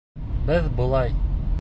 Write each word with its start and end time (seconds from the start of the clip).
Беҙ 0.47 0.71
былай!.. 0.81 1.17